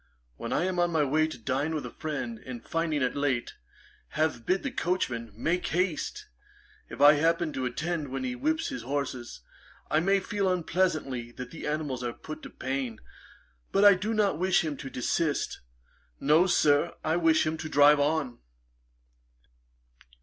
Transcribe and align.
When 0.35 0.51
I 0.51 0.63
am 0.63 0.79
on 0.79 0.89
my 0.89 1.03
way 1.03 1.27
to 1.27 1.37
dine 1.37 1.75
with 1.75 1.85
a 1.85 1.91
friend, 1.91 2.39
and 2.43 2.65
finding 2.65 3.03
it 3.03 3.15
late, 3.15 3.53
have 4.17 4.47
bid 4.47 4.63
the 4.63 4.71
coachman 4.71 5.31
make 5.35 5.67
haste, 5.67 6.25
if 6.89 6.99
I 6.99 7.13
happen 7.13 7.53
to 7.53 7.67
attend 7.67 8.07
when 8.07 8.23
he 8.23 8.35
whips 8.35 8.69
his 8.69 8.81
horses, 8.81 9.41
I 9.91 9.99
may 9.99 10.19
feel 10.19 10.51
unpleasantly 10.51 11.31
that 11.33 11.51
the 11.51 11.67
animals 11.67 12.01
are 12.03 12.13
put 12.13 12.41
to 12.41 12.49
pain, 12.49 12.99
but 13.71 13.85
I 13.85 13.93
do 13.93 14.11
not 14.15 14.39
wish 14.39 14.63
him 14.65 14.75
to 14.77 14.89
desist. 14.89 15.59
No, 16.19 16.47
Sir, 16.47 16.95
I 17.03 17.15
wish 17.17 17.45
him 17.45 17.55
to 17.57 17.69
drive 17.69 17.99
on.' 17.99 18.39